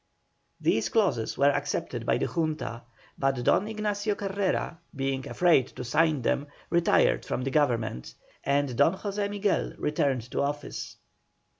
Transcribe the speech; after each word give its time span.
These 0.59 0.89
clauses 0.89 1.37
were 1.37 1.51
accepted 1.53 2.07
by 2.07 2.17
the 2.17 2.25
Junta, 2.25 2.81
but 3.19 3.43
Don 3.43 3.67
Ignacio 3.67 4.15
Carrera, 4.15 4.79
being 4.95 5.27
afraid 5.27 5.67
to 5.75 5.83
sign 5.83 6.23
them, 6.23 6.47
retired 6.71 7.23
from 7.23 7.43
the 7.43 7.51
Government, 7.51 8.15
and 8.43 8.75
Don 8.75 8.97
José 8.97 9.29
Miguel 9.29 9.73
returned 9.77 10.23
to 10.31 10.41
office. 10.41 10.95